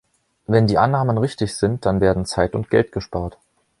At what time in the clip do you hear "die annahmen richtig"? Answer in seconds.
0.65-1.55